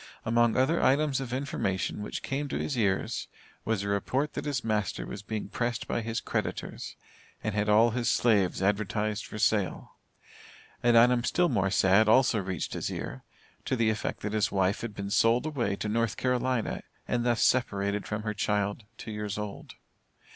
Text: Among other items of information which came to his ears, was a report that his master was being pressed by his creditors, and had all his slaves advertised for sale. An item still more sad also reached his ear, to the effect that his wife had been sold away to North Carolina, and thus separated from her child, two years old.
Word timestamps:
Among 0.25 0.57
other 0.57 0.81
items 0.81 1.21
of 1.21 1.31
information 1.31 2.01
which 2.01 2.23
came 2.23 2.47
to 2.47 2.57
his 2.57 2.75
ears, 2.75 3.27
was 3.65 3.83
a 3.83 3.87
report 3.87 4.33
that 4.33 4.45
his 4.45 4.63
master 4.63 5.05
was 5.05 5.21
being 5.21 5.47
pressed 5.47 5.87
by 5.87 6.01
his 6.01 6.19
creditors, 6.19 6.95
and 7.43 7.53
had 7.53 7.69
all 7.69 7.91
his 7.91 8.09
slaves 8.09 8.63
advertised 8.63 9.27
for 9.27 9.37
sale. 9.37 9.97
An 10.81 10.95
item 10.95 11.23
still 11.23 11.49
more 11.49 11.69
sad 11.69 12.09
also 12.09 12.39
reached 12.39 12.73
his 12.73 12.89
ear, 12.91 13.21
to 13.65 13.75
the 13.75 13.91
effect 13.91 14.21
that 14.21 14.33
his 14.33 14.51
wife 14.51 14.81
had 14.81 14.95
been 14.95 15.11
sold 15.11 15.45
away 15.45 15.75
to 15.75 15.87
North 15.87 16.17
Carolina, 16.17 16.81
and 17.07 17.23
thus 17.23 17.43
separated 17.43 18.07
from 18.07 18.23
her 18.23 18.33
child, 18.33 18.85
two 18.97 19.11
years 19.11 19.37
old. 19.37 19.75